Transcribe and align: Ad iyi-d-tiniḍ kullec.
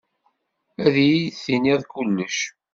Ad 0.85 0.95
iyi-d-tiniḍ 1.05 1.81
kullec. 1.91 2.37